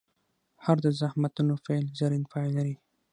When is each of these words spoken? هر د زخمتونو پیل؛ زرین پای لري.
هر 0.65 0.77
د 0.85 0.87
زخمتونو 1.01 1.53
پیل؛ 1.65 1.85
زرین 1.99 2.23
پای 2.31 2.47
لري. 2.57 2.75